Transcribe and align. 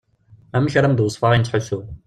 Amek 0.55 0.73
ara 0.75 0.87
am-d-wesfeɣ 0.89 1.29
ayen 1.31 1.43
ttḥussuɣ. 1.45 1.85